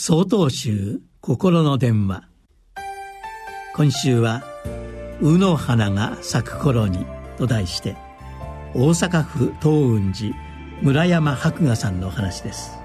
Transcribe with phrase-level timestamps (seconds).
[0.00, 2.22] 総統集心の電話。
[3.74, 4.44] 今週は
[5.20, 7.04] 「卯の花が咲く頃に」
[7.36, 7.96] と題して
[8.74, 10.36] 大阪府東雲寺
[10.82, 12.78] 村山博雅さんの話です。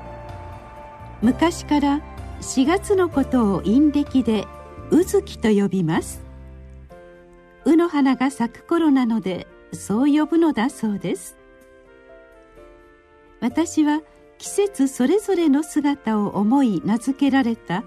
[1.21, 2.01] 昔から
[2.41, 4.47] 4月のことを陰暦で
[4.89, 6.23] 「卯月」と呼びます。
[7.63, 11.37] 卯の花が咲く頃なのでそう呼ぶのだそうです。
[13.39, 14.01] 私は
[14.43, 17.85] 季節それぞれの姿を思い名付けられた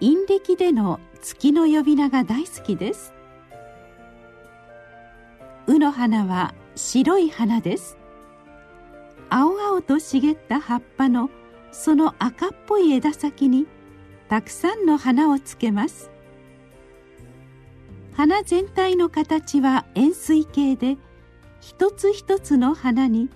[0.00, 3.14] 陰暦での月の呼び名が大好きです。
[5.68, 7.96] 卯の花は白い花です。
[9.30, 11.30] 青々と茂った葉っぱの
[11.70, 13.68] その赤っぽい枝先に
[14.28, 16.10] たくさんの花をつけます。
[18.14, 20.96] 花全体の形は円錐形で
[21.60, 23.30] 一つ一つの花に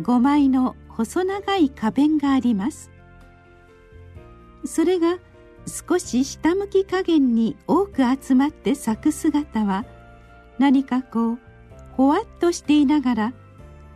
[0.00, 2.90] 5枚の細長い花弁があります。
[4.64, 5.18] それが
[5.66, 9.84] 少し下向き加減に多く集まって咲く姿は
[10.58, 11.38] 何かこう
[11.92, 13.32] ほわっとしていながら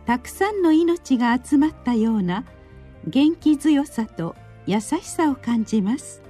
[0.05, 2.45] たくさんの命が集まったような
[3.07, 4.35] 元気強さと
[4.67, 6.21] 優しさを感じます。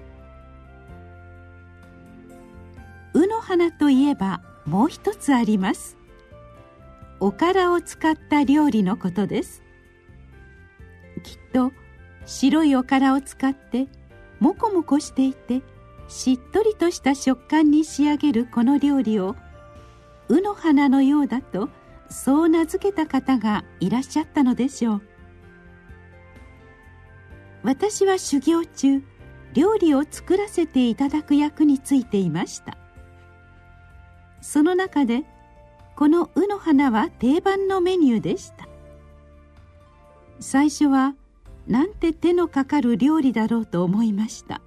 [3.13, 5.97] 卯の花といえばもう一つあります。
[7.19, 9.60] おからを使った料理のことです。
[11.23, 11.71] きっと
[12.25, 13.87] 白いおからを使って
[14.39, 15.61] もこもこしていて
[16.07, 19.35] しっとりとした食感に仕上げるこの料理を
[20.27, 21.69] 卯の花のようだと
[22.09, 25.01] そう名付けた方がいらっしゃったのでしょう。
[27.63, 29.01] 私は修行中
[29.53, 32.77] 料理を作らせていただく役についていました。
[34.41, 35.23] その中で
[35.95, 38.67] この卯の花は定番のメニューでした。
[40.41, 41.13] 最初は
[41.67, 44.59] なんて手のかかる料理だろうと思いました。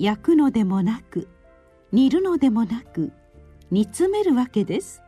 [0.00, 1.28] 焼くのでもなく
[1.92, 3.12] 煮るのでもなく
[3.70, 5.00] 煮詰めるわけです。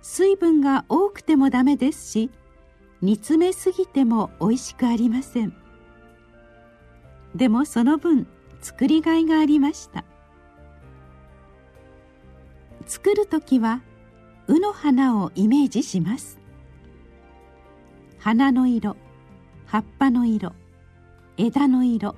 [0.00, 2.30] 水分が多くてもダメですし
[3.02, 5.52] 煮詰めすぎても美味しくありません。
[7.34, 8.28] でもその分
[8.60, 10.04] 作りがいがありました。
[12.86, 13.82] 作る時は
[14.46, 16.38] 卯の花をイメージします。
[18.26, 18.96] 花の色
[19.66, 20.52] 葉っぱの色
[21.36, 22.16] 枝の色。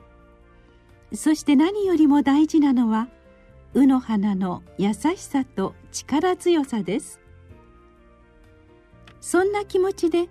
[1.13, 3.09] そして何よりも大事なのは
[3.75, 7.21] 卯の花の優しさと力強さです。
[9.21, 10.31] そんな気持ちで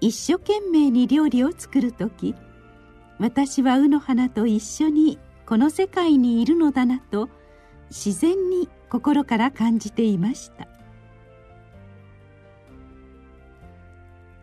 [0.00, 2.34] 一生懸命に料理を作る時
[3.20, 7.28] 私は卯の花と一緒にこの世界にいるのだなと
[7.90, 10.71] 自然に心から感じていました。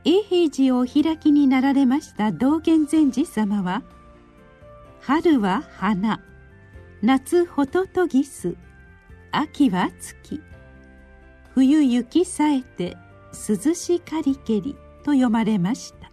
[0.09, 3.83] 永平寺をお開きになられました道元禅師様は
[5.01, 6.19] 「春は花
[7.03, 8.55] 夏ホトトギス
[9.31, 10.41] 秋は月
[11.53, 12.97] 冬雪さえて
[13.31, 14.75] 涼しかりけり」
[15.05, 16.09] と読まれました。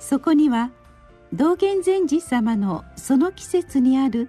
[0.00, 0.72] そこには
[1.32, 4.28] 道元禅師様のその季節にある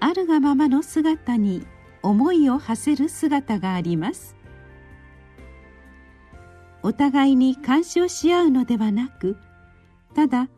[0.00, 1.66] あるがままの姿に
[2.02, 4.34] 思いを馳せる姿があります。
[6.84, 9.38] お互いに干渉し合うのではなく
[10.14, 10.50] ただ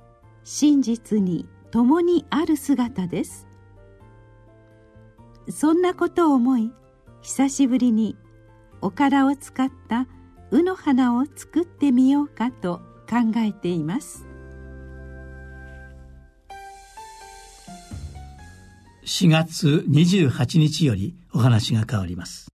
[0.43, 3.47] 真実に共にある姿です。
[5.49, 6.73] そんなことを思い
[7.23, 8.17] 久しぶりに
[8.81, 10.09] おからを使った
[10.51, 14.27] 卯の花を作ってみようかと考えています。
[19.05, 22.49] 4月28日よりお話が変わります。